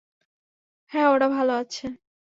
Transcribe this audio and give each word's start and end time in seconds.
হ্যাঁ, 0.91 1.07
ওরা 1.09 1.27
ভালো 1.29 1.53
আছে। 1.53 1.85